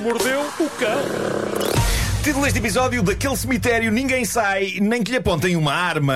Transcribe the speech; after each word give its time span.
mordeu 0.00 0.40
o 0.58 0.70
cão. 0.70 1.02
Título 2.22 2.44
deste 2.44 2.58
episódio: 2.58 3.02
Daquele 3.02 3.36
cemitério 3.36 3.92
ninguém 3.92 4.24
sai, 4.24 4.78
nem 4.80 5.02
que 5.02 5.10
lhe 5.10 5.18
apontem 5.18 5.56
uma 5.56 5.72
arma. 5.72 6.14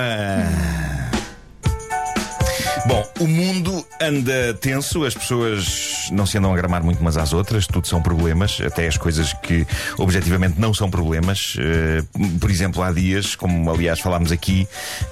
Bom, 2.87 3.07
o 3.19 3.27
mundo 3.27 3.85
anda 4.01 4.53
tenso, 4.55 5.05
as 5.05 5.13
pessoas 5.13 5.94
não 6.11 6.25
se 6.25 6.37
andam 6.37 6.53
a 6.53 6.55
gramar 6.55 6.83
muito 6.83 6.99
umas 6.99 7.17
às 7.17 7.33
outras, 7.33 7.67
tudo 7.67 7.87
são 7.87 8.01
problemas, 8.01 8.59
até 8.65 8.87
as 8.87 8.97
coisas 8.97 9.33
que 9.33 9.65
objetivamente 9.97 10.59
não 10.59 10.73
são 10.73 10.89
problemas. 10.89 11.55
Uh, 11.55 12.39
por 12.39 12.49
exemplo, 12.49 12.81
há 12.81 12.91
dias, 12.91 13.35
como 13.35 13.69
aliás 13.71 13.99
falámos 13.99 14.31
aqui, 14.31 14.67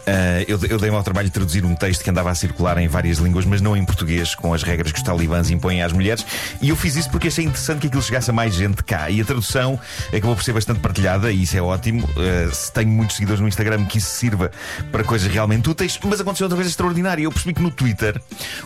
uh, 0.08 0.46
eu, 0.48 0.80
dei-me 0.80 0.96
ao 0.96 1.04
trabalho 1.04 1.28
de 1.28 1.34
traduzir 1.34 1.66
um 1.66 1.76
texto 1.76 2.04
que 2.04 2.10
andava 2.10 2.30
a 2.30 2.36
circular 2.36 2.78
em 2.78 2.88
várias 2.88 3.18
línguas, 3.18 3.46
mas 3.46 3.62
não 3.62 3.76
em 3.76 3.86
português, 3.86 4.36
com 4.36 4.54
as 4.54 4.64
regras 4.64 4.92
que 4.92 4.98
os 4.98 5.04
talibãs 5.04 5.50
impõem 5.50 5.82
às 5.82 5.92
mulheres, 5.92 6.26
e 6.62 6.70
eu 6.70 6.76
fiz 6.76 6.96
isso 6.96 7.10
porque 7.10 7.28
achei 7.28 7.46
interessante 7.46 7.82
que 7.82 7.88
aquilo 7.88 8.02
chegasse 8.02 8.30
a 8.30 8.34
mais 8.34 8.54
gente 8.54 8.84
cá. 8.84 9.10
E 9.10 9.22
a 9.22 9.26
tradução 9.26 9.80
acabou 10.08 10.36
por 10.36 10.44
ser 10.44 10.54
bastante 10.54 10.80
partilhada, 10.80 11.32
e 11.32 11.44
isso 11.44 11.58
é 11.58 11.62
ótimo. 11.62 12.06
Uh, 12.06 12.54
se 12.54 12.72
tenho 12.72 12.90
muitos 12.90 13.16
seguidores 13.16 13.42
no 13.42 13.48
Instagram 13.48 13.86
que 13.86 13.98
isso 13.98 14.10
sirva 14.10 14.52
para 14.92 15.04
coisas 15.04 15.32
realmente 15.32 15.70
úteis, 15.70 16.00
mas 16.04 16.20
aconteceu 16.20 16.46
outra 16.46 16.58
coisa 16.58 16.70
extraordinária. 16.70 17.24
Eu 17.24 17.32
percebi 17.32 17.54
que 17.54 17.62
no 17.62 17.72
Twitter 17.72 18.22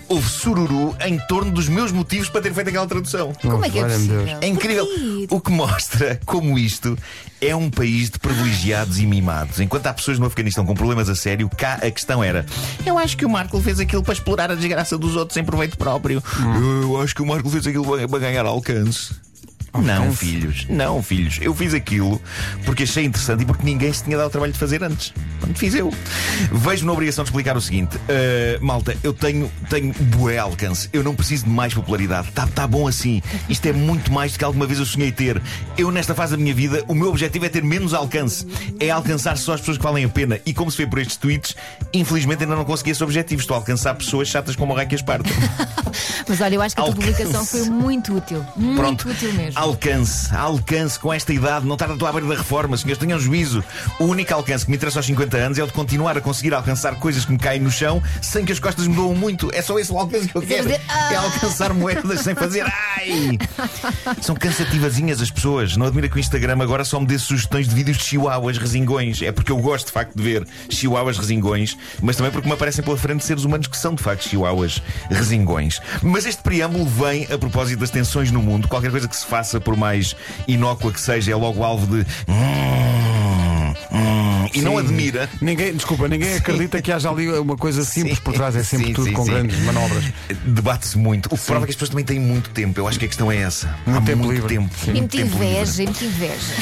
houve 0.08 0.28
sururu 0.30 0.96
em 1.06 1.18
torno 1.28 1.52
dos 1.52 1.70
meus 1.70 1.92
motivos 1.92 2.17
para 2.30 2.42
ter 2.42 2.54
feito 2.54 2.70
aquela 2.70 2.88
tradução. 2.88 3.34
Como 3.42 3.64
é 3.66 3.70
que 3.70 3.80
é 3.80 3.84
possível? 3.84 4.38
É 4.42 4.48
incrível. 4.48 4.86
Porquê? 4.86 5.28
O 5.30 5.40
que 5.40 5.52
mostra 5.52 6.20
como 6.26 6.58
isto 6.58 6.98
é 7.40 7.56
um 7.56 7.70
país 7.70 8.10
de 8.10 8.20
privilegiados 8.20 9.00
e 9.00 9.06
mimados. 9.06 9.60
Enquanto 9.60 9.88
há 9.88 9.94
pessoas 9.94 10.18
no 10.20 10.26
Afeganistão 10.26 10.66
com 10.66 10.74
problemas 10.74 11.10
a 11.10 11.16
sério, 11.16 11.50
cá 11.50 11.76
a 11.76 11.92
questão 11.92 12.24
era: 12.24 12.46
Eu 12.86 12.98
acho 12.98 13.16
que 13.16 13.26
o 13.26 13.30
Marco 13.30 13.60
fez 13.62 13.80
aquilo 13.80 14.04
para 14.04 14.14
explorar 14.14 14.52
a 14.52 14.56
desgraça 14.56 14.98
dos 14.98 15.16
outros 15.16 15.38
em 15.38 15.44
proveito 15.44 15.78
próprio. 15.78 16.24
Eu 16.82 17.00
acho 17.02 17.14
que 17.14 17.22
o 17.22 17.26
Marco 17.26 17.50
fez 17.50 17.68
aquilo 17.68 17.86
para 18.08 18.20
ganhar 18.20 18.46
alcance. 18.46 19.27
Não, 19.74 20.12
filhos, 20.12 20.66
não, 20.70 21.04
filhos. 21.04 21.40
Eu 21.42 21.54
fiz 21.54 21.74
aquilo 21.74 22.22
porque 22.66 22.84
achei 22.84 23.06
interessante 23.06 23.44
e 23.44 23.46
porque 23.46 23.64
ninguém 23.64 23.92
se 23.94 24.04
tinha 24.04 24.18
dado 24.18 24.28
o 24.28 24.30
trabalho 24.30 24.54
de 24.54 24.60
fazer 24.60 24.84
antes. 24.84 25.14
Quando 25.40 25.56
fiz 25.58 25.76
eu. 25.76 25.94
Vejo-me 26.52 26.88
na 26.88 26.94
obrigação 26.94 27.24
de 27.24 27.30
explicar 27.30 27.56
o 27.56 27.62
seguinte: 27.62 27.96
uh, 27.98 28.66
malta, 28.66 28.98
eu 29.04 29.14
tenho, 29.14 29.52
tenho 29.70 29.94
bué 30.16 30.38
alcance. 30.38 30.90
Eu 30.92 31.04
não 31.04 31.16
preciso 31.16 31.46
de 31.46 31.50
mais 31.50 31.74
popularidade. 31.74 32.30
Está 32.30 32.48
tá 32.48 32.66
bom 32.68 32.88
assim. 32.88 33.22
Isto 33.48 33.68
é 33.68 33.74
muito 33.74 34.12
mais 34.12 34.34
do 34.34 34.40
que 34.40 34.46
alguma 34.46 34.66
vez 34.66 34.80
eu 34.80 34.86
sonhei 34.86 35.12
ter. 35.12 35.42
Eu, 35.78 35.92
nesta 35.92 36.16
fase 36.16 36.32
da 36.32 36.38
minha 36.38 36.54
vida, 36.54 36.84
o 36.88 36.96
meu 36.96 37.10
objetivo 37.10 37.46
é 37.46 37.50
ter 37.50 37.64
menos 37.64 37.94
alcance. 37.94 38.48
É 38.80 38.90
alcançar 38.90 39.38
só 39.38 39.54
as 39.54 39.60
pessoas 39.60 39.78
que 39.78 39.84
valem 39.84 40.06
a 40.06 40.10
pena. 40.10 40.40
E 40.46 40.54
como 40.54 40.72
se 40.72 40.78
vê 40.78 40.88
por 40.88 41.00
estes 41.00 41.18
tweets, 41.18 41.56
infelizmente 41.94 42.44
ainda 42.44 42.56
não 42.56 42.66
consegui 42.66 42.92
esse 42.92 43.04
objetivo. 43.04 43.42
Estou 43.42 43.56
a 43.56 43.60
alcançar 43.60 43.94
pessoas 43.96 44.28
chatas 44.28 44.56
como 44.56 44.74
o 44.74 44.76
Raquel 44.76 44.96
Esparta. 44.96 45.30
Mas 46.28 46.42
olha, 46.42 46.56
eu 46.56 46.62
acho 46.62 46.76
que 46.76 46.82
a 46.82 46.84
tua 46.86 46.94
Alcance. 46.94 47.14
publicação 47.14 47.46
foi 47.46 47.70
muito 47.70 48.16
útil. 48.16 48.46
Muito 48.56 48.78
Pronto. 48.78 49.10
útil 49.10 49.34
mesmo. 49.34 49.57
Alcance, 49.58 50.36
alcance 50.36 51.00
com 51.00 51.12
esta 51.12 51.34
idade, 51.34 51.66
não 51.66 51.74
estar 51.74 51.90
a 51.90 51.96
tua 51.98 52.12
beira 52.12 52.28
da 52.28 52.36
reforma, 52.36 52.78
senhores, 52.78 53.00
tenham 53.00 53.20
juízo. 53.20 53.64
O 54.00 54.04
único 54.04 54.32
alcance 54.32 54.64
que 54.64 54.70
me 54.70 54.78
interessa 54.78 55.00
aos 55.00 55.06
50 55.08 55.36
anos 55.36 55.58
é 55.58 55.64
o 55.64 55.66
de 55.66 55.74
continuar 55.74 56.16
a 56.16 56.22
conseguir 56.22 56.54
alcançar 56.54 56.94
coisas 57.00 57.26
que 57.26 57.32
me 57.32 57.40
caem 57.40 57.60
no 57.60 57.72
chão 57.72 58.00
sem 58.22 58.46
que 58.46 58.52
as 58.52 58.60
costas 58.60 58.86
me 58.88 58.94
doam 58.96 59.16
muito. 59.16 59.50
É 59.52 59.64
só 59.64 59.80
esse 59.80 59.92
o 59.92 59.98
alcance 59.98 60.28
que 60.28 60.36
eu 60.38 60.44
quero. 60.44 60.70
fazer, 60.70 60.82
ah. 60.88 61.12
É 61.12 61.16
alcançar 61.16 61.74
moedas 61.74 62.22
sem 62.22 62.36
fazer 62.36 62.72
ai! 62.72 63.40
São 64.22 64.36
cansativazinhas 64.36 65.20
as 65.24 65.32
pessoas. 65.32 65.76
Não 65.76 65.88
admira 65.88 66.08
que 66.08 66.18
o 66.18 66.20
Instagram 66.20 66.62
agora 66.62 66.86
só 66.86 67.00
me 67.00 67.08
dê 67.08 67.18
sugestões 67.18 67.68
de 67.68 67.74
vídeos 67.74 67.98
de 67.98 68.04
chihuahuas 68.04 68.60
resingões. 68.60 69.24
É 69.24 69.32
porque 69.32 69.52
eu 69.52 69.58
gosto 69.58 69.88
de 69.88 69.92
facto 69.92 70.16
de 70.16 70.22
ver 70.22 70.48
chihuahuas 70.70 71.18
resingões, 71.18 71.76
mas 72.00 72.16
também 72.16 72.32
porque 72.32 72.48
me 72.48 72.54
aparecem 72.54 72.86
pela 72.86 72.96
frente 72.96 73.26
seres 73.26 73.44
humanos 73.44 73.66
que 73.66 73.76
são 73.76 73.96
de 73.96 74.04
facto 74.04 74.30
chihuahuas 74.30 74.84
resingões. 75.10 75.82
Mas 76.04 76.28
este 76.28 76.44
preâmbulo 76.44 76.86
vem 76.86 77.26
a 77.32 77.40
propósito 77.40 77.80
das 77.80 77.90
tensões 77.90 78.30
no 78.30 78.44
mundo. 78.44 78.68
Qualquer 78.68 78.92
coisa 78.92 79.08
que 79.08 79.16
se 79.16 79.26
faça, 79.26 79.47
por 79.64 79.76
mais 79.78 80.16
inócua 80.48 80.92
que 80.92 81.00
seja, 81.02 81.32
é 81.32 81.36
logo 81.36 81.64
alvo 81.64 81.88
de. 81.88 82.06
"Hum, 82.28 83.74
hum", 83.92 84.48
E 84.54 84.62
não 84.62 84.74
Sim. 84.74 84.80
admira. 84.80 85.30
Ninguém, 85.42 85.74
desculpa, 85.74 86.08
ninguém 86.08 86.34
acredita 86.36 86.82
que 86.82 86.92
haja 86.92 87.10
ali 87.10 87.30
uma 87.30 87.58
coisa 87.58 87.84
simples 87.84 88.18
Sim, 88.18 88.24
por 88.24 88.34
trás, 88.34 88.56
é 88.56 88.64
sempre 88.64 88.88
sim, 88.88 88.94
tudo 88.94 89.08
sim, 89.08 89.14
com 89.14 89.26
sim. 89.26 89.32
grandes 89.32 89.60
manobras. 89.60 90.04
Debate-se 90.46 90.98
muito. 90.98 91.26
O 91.28 91.38
que 91.38 91.46
prova 91.46 91.64
é 91.64 91.66
que 91.66 91.72
as 91.72 91.76
pessoas 91.76 91.90
também 91.90 92.06
têm 92.06 92.20
muito 92.20 92.50
tempo. 92.52 92.80
Eu 92.80 92.88
acho 92.88 92.98
que 92.98 93.06
a 93.06 93.08
questão 93.08 93.32
é 93.32 93.38
essa. 93.38 93.68
Muito 93.86 93.98
Há 93.98 94.02
tempo 94.02 94.18
muito 94.24 94.32
livre. 94.34 94.56
tempo. 94.56 94.74
Sim. 94.84 94.92
E 94.92 94.94
muito 94.96 95.12
tempo 95.18 95.32
livre. 95.38 95.48
inveja, 95.48 95.84
e 95.84 95.86
muita 95.86 96.06
inveja. 96.06 96.54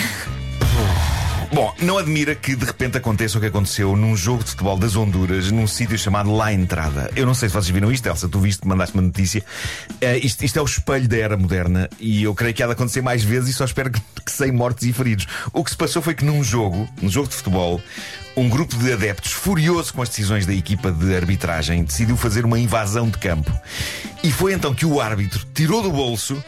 Bom, 1.54 1.74
não 1.82 1.98
admira 1.98 2.36
que 2.36 2.56
de 2.56 2.66
repente 2.66 2.98
aconteça 2.98 3.38
o 3.38 3.42
que 3.42 3.48
aconteceu 3.48 3.96
num 3.96 4.16
jogo 4.16 4.44
de 4.44 4.52
futebol 4.52 4.78
das 4.78 4.96
Honduras, 4.96 5.52
num 5.52 5.68
sítio 5.68 5.98
chamado 5.98 6.34
La 6.36 6.52
Entrada. 6.52 7.10
Eu 7.16 7.26
não 7.26 7.34
sei 7.34 7.50
se 7.50 7.54
vocês 7.56 7.70
viram 7.70 7.92
isto, 7.92 8.06
Elsa, 8.08 8.28
tu 8.28 8.40
viste, 8.40 8.68
mandaste 8.68 8.96
uma 8.96 9.04
notícia. 9.04 9.44
Eh, 10.02 10.18
isto, 10.20 10.44
isto 10.44 10.60
é 10.60 10.62
o 10.62 10.66
espelho 10.66 11.08
da 11.08 11.18
era 11.18 11.38
moderna 11.38 11.90
e 12.00 12.24
eu 12.24 12.34
creio 12.34 12.54
que 12.54 12.64
há 12.64 12.68
de 12.68 12.74
acontecer 12.74 13.02
mais 13.02 13.24
vezes 13.24 13.50
e 13.50 13.54
só 13.54 13.66
espero 13.66 13.92
que, 13.92 14.02
que 14.26 14.32
sem 14.32 14.52
mortes 14.52 14.88
e 14.88 14.94
feridos. 14.94 15.28
O 15.54 15.64
que 15.64 15.72
se 15.72 15.78
passou 15.78 16.02
foi 16.02 16.14
que 16.14 16.26
num 16.26 16.44
jogo, 16.44 16.90
num 17.02 17.10
jogo 17.10 17.28
de 17.28 17.36
futebol, 17.36 17.82
um 18.36 18.50
grupo 18.50 18.76
de 18.76 18.92
adeptos, 18.92 19.32
furioso 19.32 19.94
com 19.94 20.02
as 20.02 20.10
decisões 20.10 20.46
da 20.46 20.54
equipa 20.54 20.92
de 20.92 21.16
arbitragem, 21.16 21.84
decidiu 21.84 22.18
fazer 22.18 22.44
uma 22.44 22.60
invasão 22.60 23.10
de 23.10 23.18
campo. 23.18 23.52
E 24.24 24.32
foi 24.32 24.54
então 24.54 24.74
que 24.74 24.86
o 24.86 25.00
árbitro 25.00 25.46
tirou 25.54 25.82
do 25.82 25.92
bolso 25.92 26.44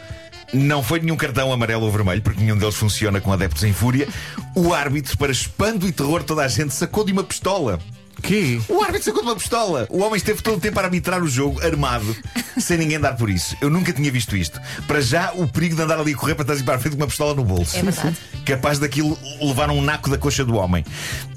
não 0.53 0.81
foi 0.81 0.99
nenhum 0.99 1.17
cartão 1.17 1.51
amarelo 1.51 1.85
ou 1.85 1.91
vermelho, 1.91 2.21
porque 2.21 2.41
nenhum 2.41 2.57
deles 2.57 2.75
funciona 2.75 3.19
com 3.19 3.31
adeptos 3.31 3.63
em 3.63 3.73
fúria. 3.73 4.07
O 4.55 4.73
árbitro, 4.73 5.17
para 5.17 5.31
espanto 5.31 5.87
e 5.87 5.91
terror 5.91 6.23
toda 6.23 6.43
a 6.43 6.47
gente, 6.47 6.73
sacou 6.73 7.03
de 7.03 7.11
uma 7.11 7.23
pistola. 7.23 7.79
Que? 8.21 8.61
O 8.67 8.81
árbitro 8.81 9.03
sacou 9.03 9.21
de 9.21 9.29
uma 9.29 9.35
pistola. 9.35 9.87
O 9.89 9.99
homem 9.99 10.17
esteve 10.17 10.41
todo 10.41 10.57
o 10.57 10.59
tempo 10.59 10.79
a 10.79 10.83
arbitrar 10.83 11.21
o 11.23 11.27
jogo, 11.27 11.63
armado, 11.65 12.15
sem 12.57 12.77
ninguém 12.77 12.99
dar 12.99 13.15
por 13.15 13.29
isso. 13.29 13.55
Eu 13.61 13.69
nunca 13.69 13.93
tinha 13.93 14.11
visto 14.11 14.35
isto. 14.35 14.59
Para 14.87 15.01
já, 15.01 15.31
o 15.33 15.47
perigo 15.47 15.75
de 15.75 15.81
andar 15.81 15.99
ali 15.99 16.13
a 16.13 16.15
correr 16.15 16.35
para 16.35 16.45
trás 16.45 16.59
e 16.59 16.63
para 16.63 16.75
a 16.75 16.79
frente 16.79 16.95
com 16.95 17.01
uma 17.01 17.07
pistola 17.07 17.33
no 17.33 17.43
bolso. 17.43 17.77
É 17.77 17.81
verdade. 17.81 18.17
Capaz 18.45 18.79
daquilo 18.79 19.17
levar 19.41 19.69
um 19.69 19.81
naco 19.81 20.09
da 20.09 20.17
coxa 20.17 20.43
do 20.43 20.55
homem. 20.55 20.83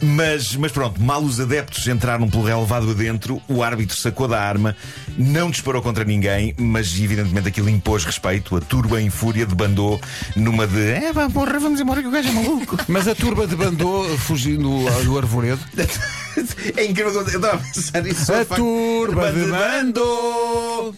Mas, 0.03 0.57
mas 0.57 0.73
pronto, 0.73 1.01
mal 1.03 1.23
os 1.23 1.41
adeptos 1.41 1.87
entraram 1.87 2.29
pelo 2.29 2.45
relevado 2.45 2.91
adentro, 2.91 3.41
o 3.49 3.63
árbitro 3.63 3.97
sacou 3.97 4.29
da 4.29 4.41
arma, 4.41 4.77
não 5.17 5.51
disparou 5.51 5.83
contra 5.83 6.05
ninguém, 6.05 6.55
mas 6.59 6.99
evidentemente 6.99 7.49
aquilo 7.49 7.69
impôs 7.69 8.05
respeito. 8.05 8.57
A 8.57 8.61
turba 8.61 9.01
em 9.01 9.11
fúria 9.11 9.45
debandou 9.45 10.01
numa 10.37 10.67
de 10.67 10.91
é 10.91 11.13
porra, 11.33 11.59
vamos 11.59 11.81
embora 11.81 12.01
que 12.03 12.09
o 12.09 12.11
gajo 12.11 12.29
é 12.29 12.33
maluco. 12.33 12.79
Mas 12.89 13.07
a 13.07 13.15
turba 13.15 13.47
debandou 13.47 14.05
fugindo 14.19 14.85
do 15.05 15.19
arvoredo. 15.19 15.61
É 16.77 16.85
incrível 16.85 17.13
que 17.13 17.19
eu 17.19 17.41
estava 17.41 17.55
a 17.55 17.59
pensar 17.59 18.03
nisso. 18.03 18.33
A 18.33 18.45
turba 18.45 19.33
de 19.33 19.45
bando. 19.47 20.95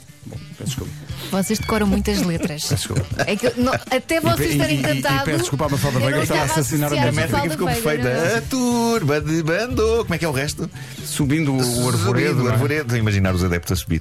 Peço 0.59 0.65
desculpa. 0.65 0.93
Vocês 1.31 1.59
decoram 1.59 1.87
muitas 1.87 2.20
letras. 2.22 2.69
desculpa. 2.69 3.06
É 3.26 3.34
que 3.37 3.50
não, 3.59 3.72
até 3.72 4.20
vocês 4.20 4.50
E- 4.50 4.53
estarem 4.53 4.76
e- 4.76 4.78
e- 4.78 4.82
e 4.82 4.84
cantados. 5.03 5.25
peço 5.25 5.38
desculpa 5.41 5.65
à 5.65 5.69
Mafalda 5.70 5.98
eu 5.98 6.03
Veiga, 6.04 6.22
estava 6.25 6.41
a 6.41 6.44
assassinar 6.44 6.88
a 6.88 6.94
minha 6.94 7.12
métrica 7.12 7.26
Mafalda 7.38 7.50
ficou 7.50 7.66
perfeita. 7.69 8.09
é? 8.09 8.37
A 8.38 8.43
turba 8.43 9.20
de 9.20 9.43
bando. 9.43 9.82
Como 10.03 10.15
é 10.15 10.19
que 10.19 10.25
é 10.25 10.28
o 10.28 10.32
resto? 10.32 10.69
Subindo 11.12 11.54
o 11.54 11.88
arvoredo. 11.88 12.42
O 12.44 12.48
é? 12.48 12.52
arvoredo. 12.52 12.94
A 12.94 12.98
imaginar 12.98 13.34
os 13.34 13.44
adeptos 13.44 13.72
a 13.72 13.76
subir 13.76 14.00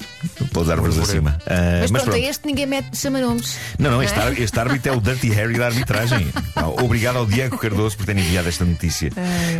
pelas 0.54 0.70
árvores 0.70 0.98
acima. 0.98 1.38
Ah, 1.46 1.80
Mas, 1.82 1.92
mas 1.92 2.04
pronto, 2.04 2.18
este 2.18 2.48
ninguém 2.48 2.66
mete, 2.66 2.98
chama 2.98 3.20
nomes. 3.20 3.58
Não, 3.78 3.92
não, 3.92 4.02
é? 4.02 4.06
este, 4.06 4.20
ar- 4.20 4.40
este 4.40 4.60
árbitro 4.60 4.94
é 4.94 4.96
o 4.96 5.02
Dirty 5.02 5.30
Harry 5.30 5.58
da 5.58 5.66
arbitragem. 5.68 6.28
Obrigado 6.82 7.18
ao 7.18 7.26
Diego 7.26 7.58
Cardoso 7.58 7.98
por 7.98 8.06
ter 8.06 8.18
enviado 8.18 8.48
esta 8.48 8.64
notícia 8.66 9.12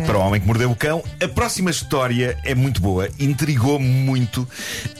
para 0.06 0.16
o 0.16 0.20
homem 0.20 0.40
que 0.40 0.46
mordeu 0.46 0.70
o 0.70 0.76
cão. 0.76 1.02
A 1.22 1.28
próxima 1.28 1.70
história 1.70 2.36
é 2.44 2.54
muito 2.54 2.80
boa. 2.80 3.08
Intrigou-me 3.18 3.86
muito 3.86 4.48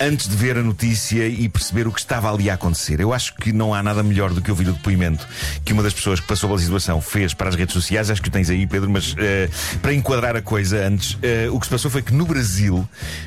antes 0.01 0.29
de 0.29 0.37
ver 0.37 0.57
a 0.59 0.63
notícia 0.63 1.27
e 1.27 1.49
perceber 1.49 1.87
o 1.87 1.93
que 1.93 2.01
estava 2.01 2.33
ali 2.33 2.51
a 2.51 2.55
acontecer. 2.55 3.01
Eu 3.01 3.13
acho 3.13 3.35
que 3.35 3.53
não 3.53 3.73
há 3.75 3.83
nada 3.83 4.03
melhor 4.03 4.31
do 4.33 4.41
que 4.43 4.51
ouvir 4.51 4.69
o 4.69 4.73
depoimento 4.73 5.27
que 5.65 5.73
uma 5.73 5.83
das 5.83 5.95
pessoas 5.95 6.21
que 6.21 6.27
passou 6.27 6.49
pela 6.49 6.61
situação 6.61 7.01
fez 7.01 7.33
para 7.35 7.49
as 7.49 7.55
redes 7.55 7.73
sociais. 7.73 8.11
Acho 8.11 8.21
que 8.23 8.29
o 8.29 8.33
tens 8.33 8.51
aí, 8.51 8.67
Pedro, 8.67 8.91
mas 8.91 9.15
eh, 9.19 9.49
para 9.81 9.93
enquadrar 9.95 10.37
a 10.37 10.43
coisa 10.43 10.87
antes, 10.87 11.17
eh, 11.23 11.49
o 11.51 11.59
que 11.59 11.67
se 11.67 11.71
passou 11.71 11.91
foi 11.91 12.03
que 12.03 12.13
no 12.13 12.25
Brasil, 12.27 12.42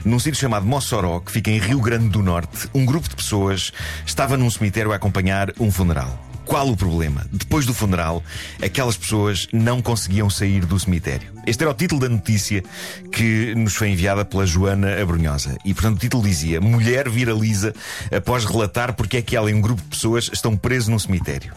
num 0.04 0.20
sítio 0.20 0.40
chamado 0.40 0.66
Mossoró, 0.66 1.20
que 1.20 1.32
fica 1.32 1.50
em 1.50 1.60
Rio 1.60 1.80
Grande 1.80 2.10
do 2.10 2.22
Norte, 2.22 2.70
um 2.74 2.86
grupo 2.86 3.08
de 3.10 3.16
pessoas 3.16 3.72
estava 4.06 4.38
num 4.38 4.50
cemitério 4.50 4.92
a 4.92 4.96
acompanhar 4.96 5.52
um 5.60 5.72
funeral. 5.72 6.26
Qual 6.46 6.70
o 6.70 6.78
problema? 6.78 7.26
Depois 7.32 7.66
do 7.66 7.74
funeral, 7.74 8.24
aquelas 8.62 8.96
pessoas 8.96 9.48
não 9.52 9.82
conseguiam 9.82 10.30
sair 10.30 10.64
do 10.64 10.80
cemitério. 10.80 11.34
Este 11.48 11.64
era 11.64 11.72
o 11.72 11.74
título 11.74 12.02
da 12.02 12.08
notícia 12.08 12.64
que 13.12 13.56
nos 13.56 13.76
foi 13.76 13.90
enviada 13.90 14.24
pela 14.24 14.46
Joana 14.46 15.02
Abrunhosa. 15.02 15.58
E, 15.66 15.74
portanto, 15.74 15.98
o 15.98 16.00
título 16.00 16.24
dizia: 16.24 16.62
Mulher 16.62 17.10
viraliza 17.10 17.74
após 18.16 18.46
relatar 18.46 18.94
porque 18.94 19.18
é 19.18 19.22
que 19.22 19.36
ela 19.36 19.50
e 19.50 19.54
um 19.54 19.62
grupo 19.62 19.82
de 19.82 19.88
pessoas 19.88 20.30
estão 20.32 20.56
presos 20.56 20.88
num 20.88 21.00
cemitério. 21.00 21.52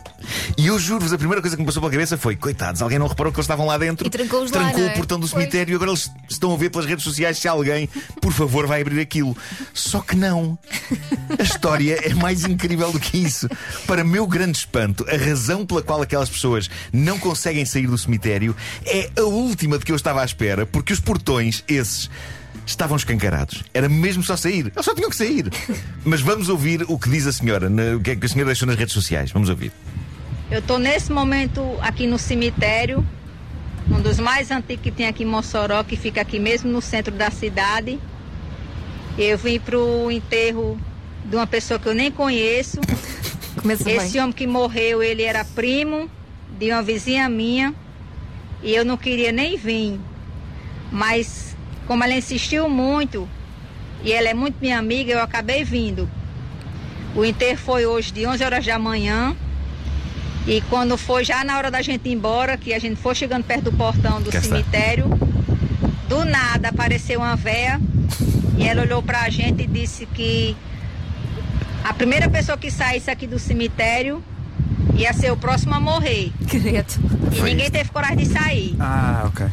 E 0.57 0.67
eu 0.67 0.79
juro-vos, 0.79 1.13
a 1.13 1.19
primeira 1.19 1.41
coisa 1.41 1.57
que 1.57 1.63
me 1.63 1.67
passou 1.67 1.81
pela 1.81 1.93
cabeça 1.93 2.17
foi: 2.19 2.37
coitados, 2.37 2.83
alguém 2.83 2.99
não 2.99 3.07
reparou 3.07 3.33
que 3.33 3.39
eles 3.39 3.45
estavam 3.45 3.67
lá 3.67 3.79
dentro? 3.79 4.07
E 4.07 4.11
trancou-os 4.11 4.51
lá, 4.51 4.61
Trancou 4.61 4.81
não 4.81 4.89
é? 4.89 4.93
o 4.93 4.95
portão 4.97 5.21
do 5.21 5.29
cemitério 5.29 5.73
e 5.73 5.75
agora 5.75 5.91
eles 5.91 6.11
estão 6.29 6.53
a 6.53 6.57
ver 6.57 6.71
pelas 6.71 6.87
redes 6.87 7.05
sociais 7.05 7.39
se 7.39 7.47
alguém, 7.49 7.89
por 8.21 8.33
favor, 8.33 8.67
vai 8.67 8.81
abrir 8.81 9.01
aquilo. 9.01 9.37
Só 9.73 10.01
que 10.01 10.17
não. 10.17 10.59
A 11.39 11.43
história 11.43 11.99
é 12.03 12.15
mais 12.15 12.45
incrível 12.45 12.91
do 12.91 12.99
que 12.99 13.19
isso. 13.19 13.49
Para 13.87 14.03
meu 14.05 14.27
grande 14.27 14.59
espanto, 14.59 15.07
a 15.09 15.17
razão 15.17 15.65
pela 15.65 15.83
qual 15.83 16.03
aquelas 16.03 16.29
pessoas 16.29 16.69
não 16.93 17.19
conseguem 17.19 17.65
sair 17.65 17.87
do 17.87 17.97
cemitério 17.97 18.57
é 18.85 19.11
a 19.19 19.23
última 19.23 19.79
de 19.79 19.85
que 19.85 19.93
eu 19.93 19.97
estava 19.97 20.23
à 20.23 20.25
espera, 20.25 20.67
porque 20.67 20.93
os 20.93 21.01
portões, 21.01 21.63
esses. 21.69 22.11
Estavam 22.67 22.99
escancarados. 22.99 23.65
Era 23.73 23.89
mesmo 23.89 24.23
só 24.23 24.37
sair. 24.37 24.71
Eles 24.75 24.85
só 24.85 24.95
tinham 24.95 25.09
que 25.09 25.17
sair. 25.17 25.51
Mas 26.05 26.21
vamos 26.21 26.51
ouvir 26.51 26.85
o 26.87 26.99
que 26.99 27.09
diz 27.09 27.27
a 27.27 27.33
senhora, 27.33 27.71
o 27.97 28.01
que 28.01 28.11
é 28.11 28.17
que 28.17 28.27
a 28.27 28.29
senhora 28.29 28.49
deixou 28.49 28.67
nas 28.67 28.77
redes 28.77 28.93
sociais. 28.93 29.31
Vamos 29.31 29.49
ouvir. 29.49 29.73
Eu 30.51 30.63
tô 30.63 30.79
nesse 30.79 31.13
momento 31.13 31.63
aqui 31.83 32.07
no 32.07 32.19
cemitério, 32.19 33.07
um 33.91 34.01
dos 34.01 34.19
mais 34.19 34.51
antigos 34.51 34.83
que 34.83 34.91
tem 34.91 35.07
aqui 35.07 35.23
em 35.23 35.27
Mossoró, 35.27 35.85
que 35.85 35.95
fica 35.95 36.23
aqui 36.23 36.39
mesmo 36.39 36.71
no 36.71 36.81
centro 36.81 37.15
da 37.15 37.31
cidade. 37.31 37.99
Eu 39.19 39.37
vim 39.37 39.61
pro 39.61 40.11
enterro 40.11 40.81
de 41.23 41.37
uma 41.37 41.47
pessoa 41.47 41.79
que 41.79 41.87
eu 41.87 41.95
nem 41.95 42.11
conheço. 42.11 42.81
Começa 43.61 43.91
Esse 43.91 44.13
bem. 44.13 44.23
homem 44.23 44.33
que 44.33 44.47
morreu, 44.47 45.03
ele 45.03 45.23
era 45.23 45.45
primo 45.45 46.09
de 46.59 46.71
uma 46.71 46.83
vizinha 46.83 47.29
minha 47.29 47.75
e 48.63 48.75
eu 48.75 48.87
não 48.87 48.97
queria 48.97 49.31
nem 49.31 49.59
vir. 49.59 50.01
Mas 50.91 51.55
como 51.87 52.03
ela 52.05 52.15
insistiu 52.15 52.71
muito 52.71 53.29
e 54.03 54.13
ela 54.13 54.29
é 54.29 54.35
muito 54.35 54.57
minha 54.63 54.79
amiga, 54.79 55.13
eu 55.13 55.21
acabei 55.21 55.63
vindo. 55.63 56.09
O 57.15 57.23
enterro 57.23 57.59
foi 57.59 57.85
hoje 57.85 58.13
de 58.13 58.27
11 58.27 58.43
horas 58.45 58.65
da 58.65 58.79
manhã. 58.79 59.37
E 60.49 60.63
quando 60.63 60.97
foi 60.97 61.27
já 61.27 61.45
na 61.45 61.59
hora 61.59 61.71
da 61.71 61.83
gente 61.83 62.09
ir 62.09 62.13
embora, 62.13 62.57
que 62.57 62.73
a 62.73 62.79
gente 62.79 62.97
foi 62.97 63.15
chegando 63.15 63.45
perto 63.45 63.65
do 63.65 63.73
portão 63.73 64.23
do 64.23 64.31
Cá 64.31 64.39
está. 64.39 64.57
cemitério, 64.57 65.07
do 66.09 66.25
nada 66.25 66.71
apareceu 66.71 67.21
uma 67.21 67.37
véia 67.37 67.79
e 68.57 68.67
ela 68.67 68.81
olhou 68.81 69.03
pra 69.03 69.29
gente 69.29 69.65
e 69.65 69.67
disse 69.67 70.07
que 70.07 70.57
a 71.85 71.93
primeira 71.93 72.31
pessoa 72.31 72.57
que 72.57 72.71
saísse 72.71 73.11
aqui 73.11 73.27
do 73.27 73.39
cemitério 73.39 74.25
ia 74.95 75.13
ser 75.13 75.31
o 75.31 75.37
próximo 75.37 75.75
a 75.75 75.81
morrer. 75.81 76.33
Credo. 76.49 76.95
E 77.37 77.43
ninguém 77.43 77.71
teve 77.71 77.91
coragem 77.91 78.17
de 78.17 78.27
sair. 78.27 78.75
Ah, 78.81 79.25
ok. 79.27 79.47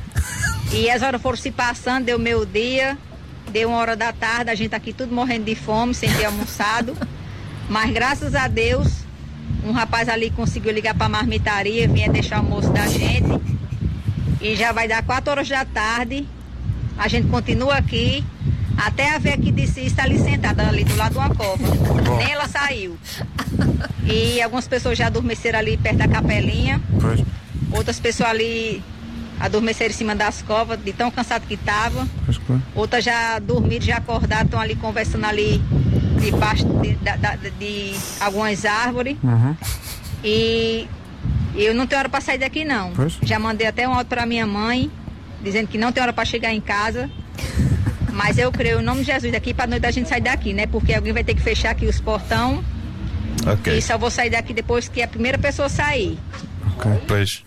E 0.72 0.90
as 0.90 1.02
horas 1.02 1.22
foram 1.22 1.38
se 1.38 1.52
passando, 1.52 2.06
deu 2.06 2.18
meio 2.18 2.46
dia, 2.46 2.98
deu 3.52 3.68
uma 3.68 3.80
hora 3.80 3.98
da 3.98 4.14
tarde, 4.14 4.50
a 4.50 4.56
gente 4.56 4.74
aqui 4.74 4.94
tudo 4.94 5.14
morrendo 5.14 5.44
de 5.44 5.56
fome, 5.56 5.94
sem 5.94 6.10
ter 6.14 6.24
almoçado. 6.24 6.96
Mas 7.70 7.92
graças 7.92 8.34
a 8.34 8.48
Deus, 8.48 9.05
um 9.66 9.72
rapaz 9.72 10.08
ali 10.08 10.30
conseguiu 10.30 10.72
ligar 10.72 10.94
para 10.94 11.08
a 11.08 11.10
marmitaria, 11.10 11.88
vinha 11.88 12.10
deixar 12.10 12.38
o 12.38 12.40
almoço 12.40 12.70
da 12.70 12.88
gente. 12.88 13.42
E 14.40 14.56
já 14.56 14.72
vai 14.72 14.88
dar 14.88 15.04
4 15.04 15.32
horas 15.32 15.50
da 15.50 15.66
tarde. 15.66 16.28
A 16.98 17.08
gente 17.08 17.28
continua 17.28 17.76
aqui. 17.76 18.24
Até 18.78 19.16
a 19.16 19.18
véia 19.18 19.38
que 19.38 19.52
disse 19.52 19.82
está 19.82 20.04
ali 20.04 20.20
sentada 20.20 20.68
ali 20.68 20.84
do 20.84 20.96
lado 20.96 21.14
de 21.14 21.18
uma 21.18 21.34
cova. 21.34 21.64
Nem 22.18 22.32
ela 22.32 22.48
saiu. 22.48 22.98
E 24.06 24.42
algumas 24.42 24.68
pessoas 24.68 24.98
já 24.98 25.08
adormeceram 25.08 25.58
ali 25.60 25.78
perto 25.78 25.98
da 25.98 26.08
capelinha. 26.08 26.80
Pois. 27.02 27.22
Outras 27.72 28.00
pessoas 28.00 28.30
ali 28.30 28.84
adormeceram 29.40 29.92
em 29.92 29.94
cima 29.94 30.16
das 30.16 30.42
covas, 30.42 30.78
de 30.80 30.94
tão 30.94 31.10
cansado 31.10 31.48
que 31.48 31.58
claro. 31.58 32.08
Outras 32.76 33.04
já 33.04 33.40
dormiram, 33.40 33.86
já 33.86 33.98
acordaram, 33.98 34.46
estão 34.46 34.60
ali 34.60 34.76
conversando 34.76 35.26
ali 35.26 35.62
debaixo 36.20 36.66
de, 36.82 36.96
da- 36.96 37.36
de 37.36 37.94
algumas 38.20 38.66
árvores. 38.66 39.18
Uhum. 39.24 39.56
E 40.24 40.88
eu 41.56 41.74
não 41.74 41.86
tenho 41.88 42.00
hora 42.00 42.10
para 42.10 42.22
sair 42.22 42.38
daqui 42.38 42.66
não. 42.66 42.92
Pois. 42.92 43.18
Já 43.22 43.38
mandei 43.40 43.68
até 43.68 43.88
um 43.88 43.92
áudio 43.94 44.08
para 44.08 44.26
minha 44.26 44.46
mãe, 44.46 44.90
dizendo 45.42 45.68
que 45.68 45.78
não 45.78 45.92
tem 45.92 46.02
hora 46.02 46.14
para 46.14 46.26
chegar 46.26 46.54
em 46.54 46.62
casa. 46.62 47.10
Mas 48.12 48.38
eu 48.38 48.52
creio, 48.52 48.80
em 48.80 48.84
nome 48.84 49.02
de 49.02 49.08
Jesus, 49.08 49.32
daqui 49.32 49.54
para 49.54 49.68
noite 49.68 49.86
a 49.86 49.92
gente 49.92 50.08
sair 50.08 50.22
daqui, 50.22 50.54
né? 50.54 50.66
Porque 50.68 50.94
alguém 50.94 51.12
vai 51.12 51.24
ter 51.24 51.36
que 51.36 51.42
fechar 51.42 51.72
aqui 51.72 51.86
os 51.86 52.00
portão. 52.00 52.64
Ok. 53.46 53.78
E 53.78 53.82
só 53.82 53.98
vou 53.98 54.10
sair 54.10 54.30
daqui 54.30 54.54
depois 54.54 54.88
que 54.88 55.02
a 55.02 55.08
primeira 55.08 55.38
pessoa 55.38 55.68
sair. 55.68 56.18
Pois. 57.08 57.44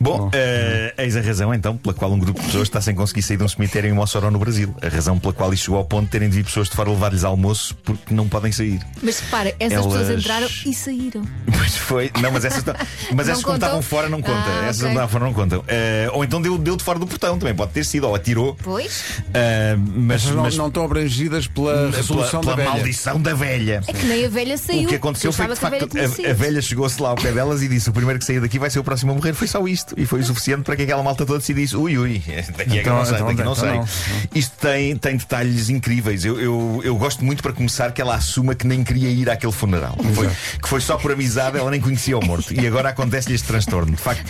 Bom, 0.00 0.18
Bom. 0.18 0.30
eh, 0.32 0.94
eis 0.98 1.16
a 1.16 1.20
razão 1.20 1.52
então 1.54 1.76
pela 1.76 1.94
qual 1.94 2.12
um 2.12 2.18
grupo 2.18 2.40
de 2.40 2.46
pessoas 2.46 2.64
está 2.68 2.80
sem 2.80 2.94
conseguir 2.94 3.22
sair 3.22 3.36
de 3.36 3.44
um 3.44 3.48
cemitério 3.48 3.88
em 3.88 3.92
Mossoró, 3.92 4.30
no 4.30 4.38
Brasil. 4.38 4.74
A 4.82 4.88
razão 4.88 5.18
pela 5.18 5.32
qual 5.32 5.52
isto 5.52 5.64
chegou 5.64 5.78
ao 5.78 5.84
ponto 5.84 6.04
de 6.06 6.10
terem 6.10 6.28
de 6.28 6.36
vir 6.36 6.44
pessoas 6.44 6.68
de 6.68 6.76
fora 6.76 6.90
levar-lhes 6.90 7.24
almoço 7.24 7.74
porque 7.84 8.12
não 8.12 8.28
podem 8.28 8.52
sair. 8.52 8.80
Mas 9.02 9.20
repara, 9.20 9.54
essas 9.58 9.72
Elas- 9.78 9.86
pessoas 9.98 10.18
entraram 10.18 10.48
e 10.66 10.74
saíram. 10.74 11.22
Pois 11.56 11.76
foi. 11.76 12.10
Não, 12.20 12.30
mas 12.32 12.44
essas, 12.44 12.64
mas 12.64 12.74
Não 12.74 13.20
essas 13.20 13.44
como 13.44 13.54
contam? 13.54 13.54
estavam 13.68 13.82
fora 13.82 14.08
não 14.08 14.20
conta. 14.22 14.32
Ah, 14.48 14.64
essas 14.66 14.82
ok. 14.82 14.84
não 14.84 14.90
estavam 14.90 15.08
fora 15.08 15.24
não 15.24 15.32
contam. 15.34 15.64
Eh, 15.68 16.08
ou 16.12 16.24
então 16.24 16.40
deu, 16.42 16.58
deu 16.58 16.76
de 16.76 16.82
fora 16.84 16.98
do 16.98 17.06
portão, 17.06 17.38
também 17.38 17.54
pode 17.54 17.72
ter 17.72 17.84
sido, 17.84 18.08
ou 18.08 18.14
atirou. 18.14 18.56
Pois? 18.62 19.22
Eh, 19.32 19.76
mas 19.78 20.22
Mas 20.24 20.34
não, 20.34 20.42
mas 20.42 20.56
não 20.56 20.68
estão 20.68 20.84
abrangidas 20.84 21.46
pela 21.46 21.90
resolução 21.90 22.40
pela, 22.40 22.52
da 22.52 22.56
pela 22.56 22.70
velha. 22.70 22.70
maldição 22.70 23.20
da 23.20 23.34
velha. 23.34 23.80
É 23.86 23.92
que 23.92 24.06
nem 24.06 24.24
a 24.26 24.28
velha 24.28 24.56
saiu. 24.58 24.82
O 24.84 24.86
que 24.88 24.94
aconteceu 24.96 25.28
Eu 25.28 25.32
foi 25.32 25.46
que, 25.46 25.54
de 25.54 25.60
facto, 25.60 25.98
a 26.26 26.30
a, 26.30 26.34
velha 26.34 26.60
chegou-se 26.62 27.00
lá 27.00 27.10
ao 27.10 27.16
pé 27.16 27.32
delas 27.32 27.62
e 27.62 27.68
disse: 27.68 27.88
O 27.88 27.92
primeiro 27.92 28.18
que 28.18 28.24
sair 28.24 28.40
daqui 28.40 28.58
vai 28.58 28.70
ser 28.72 28.78
o 28.80 28.84
próximo 28.84 29.12
a 29.12 29.14
morrer. 29.14 29.34
Foi 29.34 29.46
só 29.46 29.66
isto. 29.66 29.94
E 29.96 30.06
foi 30.06 30.20
o 30.20 30.24
suficiente 30.24 30.62
para 30.62 30.76
que 30.76 30.82
aquela 30.82 31.02
malta 31.02 31.24
toda 31.26 31.38
decidisse: 31.38 31.76
Ui, 31.76 31.96
ui, 31.98 32.18
daqui 32.18 32.32
é 32.32 32.42
que 32.42 32.78
Então- 32.80 32.96
não 32.98 33.04
sei, 33.04 33.14
então- 33.14 33.26
daqui 33.28 33.42
não 33.42 33.52
então 33.52 33.86
sei. 33.86 34.28
Isto 34.34 34.56
tem, 34.60 34.96
tem 34.96 35.16
detalhes 35.16 35.68
incríveis. 35.68 36.24
Eu, 36.24 36.40
eu, 36.40 36.80
eu 36.84 36.96
gosto 36.96 37.24
muito 37.24 37.42
para 37.42 37.52
começar 37.52 37.92
que 37.92 38.00
ela 38.00 38.14
assuma 38.14 38.54
que 38.54 38.66
nem 38.66 38.82
queria 38.84 39.08
ir 39.10 39.28
àquele 39.30 39.52
funeral. 39.52 39.96
Que 39.96 40.12
foi, 40.14 40.28
que 40.62 40.68
foi 40.68 40.80
só 40.80 40.96
por 40.96 41.12
amizade, 41.12 41.58
ela 41.58 41.70
nem 41.70 41.80
conhecia 41.80 42.16
o 42.18 42.24
morto. 42.24 42.52
E 42.52 42.66
agora 42.66 42.88
acontece-lhe 42.90 43.34
este 43.34 43.46
transtorno. 43.46 43.92
De 43.92 44.00
facto, 44.02 44.24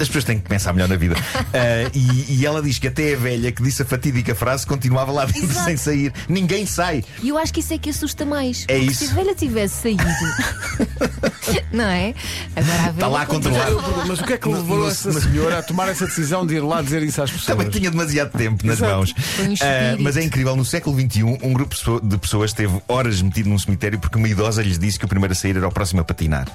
as 0.00 0.06
pessoas 0.08 0.24
têm 0.24 0.38
que 0.38 0.48
pensar 0.48 0.72
melhor 0.72 0.88
na 0.88 0.96
vida. 0.96 1.16
Ah, 1.52 1.90
e, 1.94 2.36
e 2.38 2.46
ela 2.46 2.62
diz 2.62 2.78
que 2.78 2.86
até 2.88 3.14
a 3.14 3.16
velha 3.16 3.50
que 3.52 3.62
disse 3.62 3.82
a 3.82 3.84
fatídica 3.84 4.34
frase 4.34 4.66
continuava 4.66 5.10
lá 5.12 5.24
dentro 5.24 5.44
Exato. 5.44 5.64
sem 5.64 5.76
sair. 5.76 6.12
Ninguém 6.28 6.66
sai. 6.66 7.04
E 7.22 7.28
eu 7.28 7.38
acho 7.38 7.52
que 7.52 7.60
isso 7.60 7.72
é 7.74 7.78
que 7.78 7.90
assusta 7.90 8.24
mais. 8.24 8.64
É 8.68 8.78
isso. 8.78 9.06
Se 9.06 9.10
a 9.12 9.14
velha 9.14 9.34
tivesse 9.34 9.82
saído, 9.82 10.04
não 11.72 11.84
é? 11.84 12.14
Agora 12.56 12.74
a 12.74 12.82
velha. 12.82 12.90
Está 12.90 13.08
lá 13.08 13.22
a 13.22 13.26
controlar. 13.26 13.68
Mas 14.06 14.20
o 14.20 14.24
que 14.24 14.32
é 14.34 14.38
que 14.38 14.48
levou 14.48 14.78
no- 14.78 14.88
essa 14.88 15.12
senhora 15.20 15.58
a 15.58 15.62
tomar 15.62 15.88
essa 15.88 16.06
decisão 16.06 16.46
de 16.46 16.54
ir 16.54 16.60
lá 16.60 16.80
dizer 16.82 17.02
isso 17.02 17.22
às 17.22 17.30
pessoas? 17.30 17.46
Também 17.56 17.68
tinha 17.70 17.90
demasiado 17.90 18.30
tempo 18.36 18.66
nas 18.66 18.78
Exato. 18.78 18.92
mãos. 18.94 19.14
Um 19.40 19.54
Ah, 19.60 19.96
mas 20.00 20.16
é 20.16 20.22
incrível, 20.24 20.54
no 20.56 20.64
século 20.64 20.98
XXI, 20.98 21.22
um 21.24 21.52
grupo 21.52 21.74
de 22.02 22.18
pessoas 22.18 22.50
esteve 22.50 22.80
horas 22.88 23.20
metido 23.22 23.48
num 23.48 23.58
cemitério 23.58 23.98
porque 23.98 24.16
uma 24.18 24.28
idosa 24.28 24.62
lhes 24.62 24.78
disse 24.78 24.98
que 24.98 25.04
o 25.04 25.08
primeiro 25.08 25.32
a 25.32 25.36
sair 25.36 25.56
era 25.56 25.66
o 25.66 25.72
próximo 25.72 26.00
a 26.00 26.04
patinar. 26.04 26.46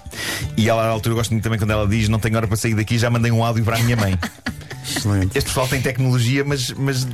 E 0.57 0.69
ela, 0.69 0.83
à 0.83 0.89
altura, 0.89 1.13
eu 1.13 1.17
gosto 1.17 1.31
muito 1.31 1.43
também 1.43 1.59
quando 1.59 1.71
ela 1.71 1.87
diz: 1.87 2.07
Não 2.09 2.19
tenho 2.19 2.35
hora 2.35 2.47
para 2.47 2.57
sair 2.57 2.73
daqui, 2.75 2.97
já 2.97 3.09
mandei 3.09 3.31
um 3.31 3.43
áudio 3.43 3.63
para 3.63 3.77
a 3.77 3.79
minha 3.79 3.95
mãe. 3.97 4.17
Excelente. 4.83 5.37
Este 5.37 5.47
pessoal 5.47 5.67
tem 5.67 5.81
tecnologia, 5.81 6.43
mas, 6.45 6.71
mas 6.73 7.07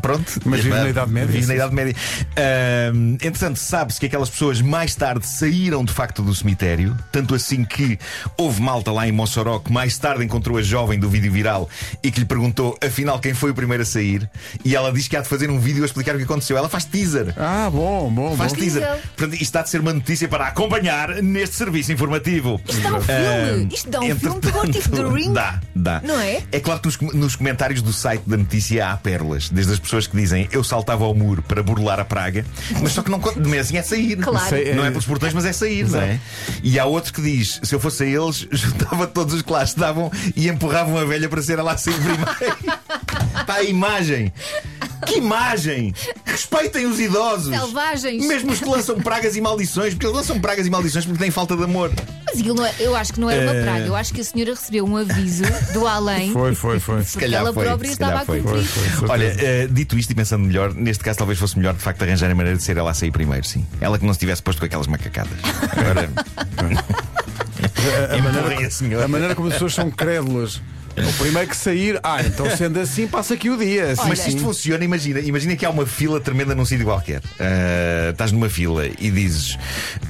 pronto. 0.00 0.40
Mas 0.44 0.60
vive 0.62 0.74
na 0.76 0.88
Idade 0.88 1.10
Média, 1.10 1.32
Vive 1.32 1.46
na. 1.46 1.54
Idade 1.54 1.74
Média. 1.74 1.94
Ahm, 2.36 3.14
entretanto, 3.14 3.58
sabe-se 3.58 4.00
que 4.00 4.06
aquelas 4.06 4.30
pessoas 4.30 4.60
mais 4.60 4.94
tarde 4.94 5.26
saíram 5.26 5.84
de 5.84 5.92
facto 5.92 6.22
do 6.22 6.34
cemitério, 6.34 6.96
tanto 7.10 7.34
assim 7.34 7.64
que 7.64 7.98
houve 8.36 8.60
malta 8.60 8.90
lá 8.92 9.06
em 9.06 9.12
Mossoró 9.12 9.58
que 9.58 9.72
mais 9.72 9.96
tarde 9.98 10.24
encontrou 10.24 10.58
a 10.58 10.62
jovem 10.62 10.98
do 10.98 11.08
vídeo 11.08 11.30
viral 11.32 11.68
e 12.02 12.10
que 12.10 12.20
lhe 12.20 12.26
perguntou 12.26 12.76
afinal 12.84 13.18
quem 13.18 13.34
foi 13.34 13.50
o 13.50 13.54
primeiro 13.54 13.82
a 13.82 13.86
sair. 13.86 14.28
E 14.64 14.74
ela 14.74 14.92
diz 14.92 15.08
que 15.08 15.16
há 15.16 15.20
de 15.20 15.28
fazer 15.28 15.50
um 15.50 15.58
vídeo 15.58 15.82
a 15.82 15.86
explicar 15.86 16.14
o 16.14 16.18
que 16.18 16.24
aconteceu. 16.24 16.56
Ela 16.56 16.68
faz 16.68 16.84
teaser. 16.84 17.34
Ah, 17.36 17.68
bom, 17.70 18.10
bom, 18.10 18.36
Faz 18.36 18.52
bom. 18.52 18.58
teaser. 18.58 18.82
Incrível. 18.82 19.02
Portanto, 19.16 19.32
isto 19.34 19.42
está 19.42 19.62
de 19.62 19.70
ser 19.70 19.80
uma 19.80 19.92
notícia 19.92 20.28
para 20.28 20.46
acompanhar 20.46 21.22
neste 21.22 21.56
serviço 21.56 21.92
informativo. 21.92 22.60
Isto 22.68 22.80
dá 22.82 22.94
um 22.94 23.00
filme. 23.00 23.20
Ahm, 23.62 23.68
Isto 23.72 23.90
dá 23.90 24.00
um 24.00 24.16
filme 24.16 24.40
do 24.40 24.48
What 24.56 24.70
If 24.70 24.76
entretanto, 24.86 25.08
the 25.10 25.14
Ring. 25.22 25.32
Dá, 25.32 25.60
dá. 25.74 26.00
Não 26.04 26.18
é? 26.20 26.42
É 26.50 26.60
claro 26.60 26.80
que 26.80 26.86
nos, 26.86 27.11
nos 27.12 27.36
comentários 27.36 27.82
do 27.82 27.92
site 27.92 28.22
da 28.26 28.36
notícia 28.36 28.90
há 28.90 28.96
pérolas. 28.96 29.48
Desde 29.48 29.72
as 29.72 29.78
pessoas 29.78 30.06
que 30.06 30.16
dizem 30.16 30.48
eu 30.52 30.62
saltava 30.64 31.04
ao 31.04 31.14
muro 31.14 31.42
para 31.42 31.62
burlar 31.62 32.00
a 32.00 32.04
praga, 32.04 32.44
mas 32.80 32.92
só 32.92 33.02
que 33.02 33.10
não 33.10 33.20
conta, 33.20 33.40
assim 33.60 33.76
é 33.76 33.82
sair. 33.82 34.16
Claro. 34.16 34.56
Não 34.74 34.84
é 34.84 34.88
é- 34.88 34.90
pelos 34.90 35.06
portões, 35.06 35.32
mas 35.32 35.44
é 35.44 35.52
sair, 35.52 35.88
não 35.88 36.00
é? 36.00 36.20
E 36.62 36.78
há 36.78 36.84
outro 36.84 37.12
que 37.12 37.22
diz: 37.22 37.60
se 37.62 37.74
eu 37.74 37.80
fosse 37.80 38.04
a 38.04 38.06
eles, 38.06 38.46
juntava 38.50 39.06
todos 39.06 39.34
os 39.34 39.42
que 39.42 39.52
lá 39.52 39.62
estavam 39.62 40.10
e 40.36 40.48
empurravam 40.48 40.96
a 40.98 41.04
velha 41.04 41.28
para 41.28 41.42
ser 41.42 41.58
a 41.60 41.76
sair 41.76 41.94
primeiro. 41.94 42.22
Está 43.40 43.54
a 43.54 43.62
imagem. 43.62 44.32
Que 45.06 45.18
imagem! 45.18 45.92
Respeitem 46.24 46.86
os 46.86 47.00
idosos! 47.00 47.54
Selvagens. 47.54 48.24
Mesmo 48.24 48.52
os 48.52 48.60
que 48.60 48.68
lançam 48.68 49.00
pragas 49.00 49.34
e 49.34 49.40
maldições, 49.40 49.94
porque 49.94 50.06
eles 50.06 50.16
lançam 50.16 50.40
pragas 50.40 50.66
e 50.66 50.70
maldições 50.70 51.04
porque 51.04 51.18
têm 51.18 51.30
falta 51.30 51.56
de 51.56 51.64
amor. 51.64 51.90
Mas 52.32 52.40
aquilo 52.40 52.54
não 52.54 52.64
é- 52.66 52.74
eu 52.80 52.96
acho 52.96 53.12
que 53.12 53.20
não 53.20 53.28
era 53.30 53.42
uma 53.42 53.54
Eh. 53.54 53.62
praga. 53.62 53.84
Eu 53.86 53.94
acho 53.94 54.12
que 54.14 54.20
a 54.20 54.24
senhora 54.24 54.50
recebeu 54.54 54.84
um 54.86 54.96
aviso 54.96 55.44
do 55.72 55.86
além. 55.86 56.32
Foi, 56.32 56.54
foi, 56.54 56.80
foi. 56.80 57.02
Se 57.04 57.18
calhar 57.18 57.42
ela 57.42 57.52
foi. 57.52 57.64
própria 57.64 57.88
se 57.88 57.92
estava 57.94 58.10
calhar 58.12 58.22
a 58.22 58.26
foi. 58.26 58.40
cumprir. 58.40 58.64
Foi, 58.64 58.82
foi, 58.88 59.08
Olha, 59.08 59.24
eh, 59.38 59.68
dito 59.70 59.98
isto 59.98 60.10
e 60.10 60.14
pensando 60.14 60.44
melhor, 60.44 60.72
neste 60.74 61.04
caso 61.04 61.18
talvez 61.18 61.38
fosse 61.38 61.58
melhor 61.58 61.74
de 61.74 61.80
facto 61.80 62.02
arranjar 62.02 62.30
a 62.30 62.34
maneira 62.34 62.56
de 62.56 62.62
ser 62.62 62.76
ela 62.76 62.90
a 62.90 62.94
sair 62.94 63.10
primeiro, 63.10 63.46
sim. 63.46 63.66
Ela 63.80 63.98
que 63.98 64.06
não 64.06 64.12
se 64.14 64.20
tivesse 64.20 64.42
posto 64.42 64.58
com 64.60 64.64
aquelas 64.66 64.86
macacadas. 64.86 65.32
Agora. 65.76 66.10
a, 68.10 68.16
Empurrem 68.16 68.22
maneira, 68.42 68.66
a 68.66 68.70
senhora. 68.70 69.04
a 69.04 69.08
maneira 69.08 69.34
como 69.34 69.48
as 69.48 69.54
pessoas 69.54 69.74
são 69.74 69.90
crédulas. 69.90 70.60
O 70.96 71.12
primeiro 71.18 71.48
que 71.48 71.56
sair, 71.56 71.98
ah, 72.02 72.20
então 72.22 72.48
sendo 72.56 72.78
assim, 72.80 73.06
passa 73.06 73.34
aqui 73.34 73.48
o 73.50 73.56
dia. 73.56 73.94
Mas 74.06 74.18
se 74.20 74.28
isto 74.30 74.42
funciona, 74.42 74.84
imagina, 74.84 75.20
imagina 75.20 75.56
que 75.56 75.64
há 75.64 75.70
uma 75.70 75.86
fila 75.86 76.20
tremenda 76.20 76.54
num 76.54 76.64
sítio 76.64 76.84
qualquer. 76.84 77.22
Ah, 77.40 78.10
estás 78.10 78.30
numa 78.32 78.48
fila 78.48 78.86
e 78.86 79.10
dizes 79.10 79.58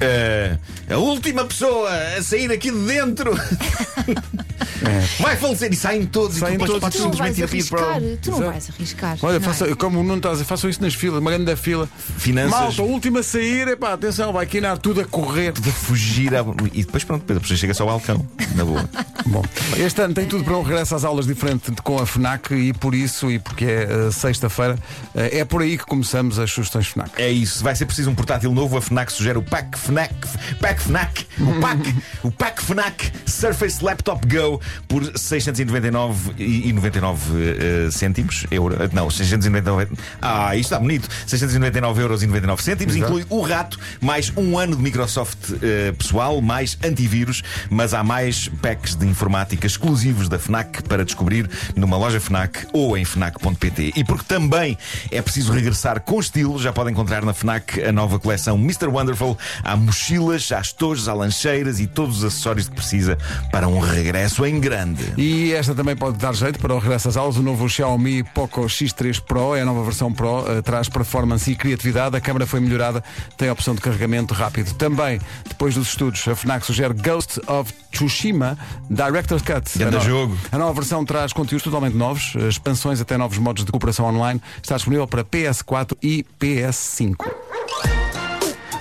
ah, 0.01 0.57
a 0.93 0.97
última 0.97 1.45
pessoa 1.45 1.89
a 2.17 2.21
sair 2.21 2.51
aqui 2.51 2.69
de 2.71 2.79
dentro 2.79 3.31
vai 5.19 5.35
falecer 5.37 5.71
e 5.71 5.75
saem 5.75 6.05
todos 6.05 6.37
Saem 6.37 6.55
e 6.55 6.57
tu 6.57 6.65
depois 6.73 6.81
todos. 6.81 6.97
podes 6.97 6.99
Tu 6.99 7.03
não 7.03 7.11
vais 7.11 7.69
para 7.69 7.81
arriscar. 7.81 7.97
o- 7.97 8.17
Tu 8.17 8.31
não 8.31 8.37
Exato. 8.37 8.51
vais 8.51 8.69
arriscar. 8.69 9.17
Olha, 9.21 9.39
não 9.39 9.45
é? 9.49 9.53
faça, 9.53 9.75
como 9.75 9.99
o 9.99 10.03
Nuno 10.03 10.17
está 10.17 10.29
a 10.29 10.31
dizer, 10.33 10.45
façam 10.45 10.69
isso 10.69 10.81
nas 10.81 10.93
filas, 10.93 11.19
uma 11.19 11.31
grande 11.31 11.55
fila. 11.55 11.87
Finanças. 12.17 12.51
Malta, 12.51 12.81
a 12.81 12.85
última 12.85 13.19
a 13.21 13.23
sair, 13.23 13.67
epá, 13.69 13.93
atenção, 13.93 14.33
vai 14.33 14.45
quinar 14.45 14.77
tudo 14.77 15.01
a 15.01 15.05
correr. 15.05 15.53
de 15.53 15.71
fugir 15.71 16.35
à- 16.35 16.43
e 16.73 16.83
depois 16.83 17.03
pronto, 17.03 17.21
depois 17.21 17.37
a 17.37 17.41
pessoa 17.41 17.57
chega 17.57 17.73
só 17.73 17.83
ao 17.83 17.89
balcão, 17.89 18.25
na 18.55 18.65
boa. 18.65 18.89
Bom, 19.25 19.43
este 19.77 20.01
ano 20.01 20.13
tem 20.13 20.25
tudo 20.25 20.43
para 20.43 20.57
um 20.57 20.63
regresso 20.63 20.95
às 20.95 21.05
aulas 21.05 21.25
diferente 21.25 21.71
com 21.81 21.97
a 21.97 22.05
FNAC 22.05 22.53
e 22.53 22.73
por 22.73 22.93
isso, 22.93 23.31
e 23.31 23.39
porque 23.39 23.65
é 23.65 24.07
uh, 24.07 24.11
sexta-feira, 24.11 24.75
uh, 24.75 25.19
é 25.31 25.45
por 25.45 25.61
aí 25.61 25.77
que 25.77 25.85
começamos 25.85 26.39
as 26.39 26.51
sugestões 26.51 26.87
FNAC. 26.87 27.21
É 27.21 27.31
isso, 27.31 27.63
vai 27.63 27.75
ser 27.75 27.85
preciso 27.85 28.09
um 28.09 28.15
portátil 28.15 28.51
novo. 28.53 28.77
A 28.77 28.81
FNAC 28.81 29.11
sugere 29.11 29.37
o 29.37 29.41
Pack 29.41 29.79
FNAC, 29.79 30.13
Pack 30.59 30.81
FNAC, 30.81 31.25
o 31.39 31.59
Pack, 31.61 31.95
o 32.23 32.31
Pack 32.31 32.63
FNAC 32.63 33.11
Surface 33.25 33.83
Laptop 33.83 34.27
Go 34.27 34.59
por 34.87 35.03
699 35.17 36.33
e 36.37 36.73
99 36.73 37.31
uh, 37.31 37.91
cêntimos. 37.91 38.45
Euro, 38.51 38.75
não, 38.91 39.09
699. 39.09 39.87
Ah, 40.21 40.55
isto 40.55 40.65
está 40.65 40.79
bonito. 40.79 41.07
699 41.25 42.01
euros 42.01 42.23
e 42.23 42.27
99 42.27 42.61
cêntimos. 42.61 42.95
Exato. 42.95 43.19
Inclui 43.19 43.25
o 43.29 43.41
rato, 43.41 43.79
mais 44.01 44.31
um 44.35 44.57
ano 44.57 44.75
de 44.75 44.81
Microsoft 44.81 45.49
uh, 45.49 45.93
pessoal, 45.97 46.41
mais 46.41 46.77
antivírus, 46.83 47.41
mas 47.69 47.93
há 47.93 48.03
mais 48.03 48.49
packs 48.61 48.95
de 48.95 49.12
informática 49.13 49.67
exclusivos 49.67 50.27
da 50.27 50.39
FNAC 50.39 50.81
para 50.83 51.05
descobrir 51.05 51.47
numa 51.75 51.95
loja 51.95 52.19
FNAC 52.19 52.67
ou 52.73 52.97
em 52.97 53.05
FNAC.pt. 53.05 53.93
E 53.95 54.03
porque 54.03 54.25
também 54.25 54.75
é 55.11 55.21
preciso 55.21 55.53
regressar 55.53 56.01
com 56.01 56.19
estilo, 56.19 56.59
já 56.59 56.73
pode 56.73 56.91
encontrar 56.91 57.23
na 57.23 57.31
FNAC 57.31 57.79
a 57.83 57.91
nova 57.91 58.19
coleção 58.19 58.57
Mr. 58.57 58.87
Wonderful. 58.87 59.37
Há 59.63 59.75
mochilas, 59.75 60.51
há 60.51 60.59
estojos, 60.59 61.07
há 61.07 61.13
lancheiras 61.13 61.79
e 61.79 61.85
todos 61.85 62.17
os 62.17 62.23
acessórios 62.23 62.67
que 62.67 62.75
precisa 62.75 63.17
para 63.51 63.67
um 63.67 63.79
regresso 63.79 64.45
em 64.45 64.59
grande. 64.59 65.13
E 65.15 65.53
esta 65.53 65.75
também 65.75 65.95
pode 65.95 66.17
dar 66.17 66.33
jeito 66.33 66.57
para 66.59 66.73
o 66.73 66.79
regresso 66.79 67.09
às 67.09 67.15
aulas. 67.15 67.37
O 67.37 67.43
novo 67.43 67.69
Xiaomi 67.69 68.23
Poco 68.23 68.61
X3 68.65 69.21
Pro 69.21 69.55
é 69.55 69.61
a 69.61 69.65
nova 69.65 69.83
versão 69.83 70.11
Pro, 70.11 70.39
uh, 70.39 70.61
traz 70.63 70.89
performance 70.89 71.49
e 71.51 71.55
criatividade. 71.55 72.17
A 72.17 72.21
câmera 72.21 72.47
foi 72.47 72.59
melhorada, 72.59 73.03
tem 73.37 73.47
a 73.47 73.53
opção 73.53 73.75
de 73.75 73.81
carregamento 73.81 74.33
rápido. 74.33 74.73
Também, 74.73 75.21
depois 75.47 75.75
dos 75.75 75.89
estudos, 75.89 76.27
a 76.27 76.35
FNAC 76.35 76.65
sugere 76.65 76.95
Ghost 76.95 77.39
of 77.47 77.71
Tsushima 77.91 78.57
Director's 79.05 79.41
Cut. 79.41 79.77
Grande 79.77 79.97
a, 79.97 79.99
jogo. 79.99 80.37
a 80.51 80.57
nova 80.57 80.73
versão 80.73 81.03
traz 81.03 81.33
conteúdos 81.33 81.63
totalmente 81.63 81.95
novos, 81.95 82.33
eh, 82.35 82.47
expansões 82.47 83.01
até 83.01 83.17
novos 83.17 83.37
modos 83.37 83.65
de 83.65 83.71
cooperação 83.71 84.05
online. 84.05 84.41
Está 84.61 84.75
disponível 84.75 85.07
para 85.07 85.23
PS4 85.23 85.97
e 86.01 86.25
PS5. 86.39 87.25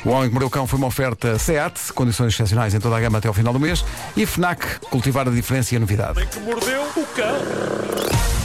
O 0.04 0.10
Homem 0.10 0.28
que 0.28 0.34
Mordeu 0.34 0.48
o 0.48 0.50
Cão 0.50 0.66
foi 0.66 0.78
uma 0.78 0.88
oferta 0.88 1.38
SEAT, 1.38 1.92
condições 1.94 2.34
excepcionais 2.34 2.74
em 2.74 2.80
toda 2.80 2.96
a 2.96 3.00
gama 3.00 3.18
até 3.18 3.28
ao 3.28 3.34
final 3.34 3.52
do 3.52 3.60
mês, 3.60 3.84
e 4.16 4.26
FNAC, 4.26 4.80
cultivar 4.90 5.28
a 5.28 5.30
diferença 5.30 5.74
e 5.74 5.76
a 5.76 5.80
novidade. 5.80 6.26
que 6.26 6.40
mordeu 6.40 6.82
o 6.96 7.06
cão. 7.14 8.41